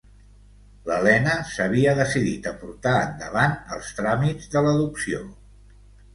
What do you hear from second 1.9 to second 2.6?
decidit a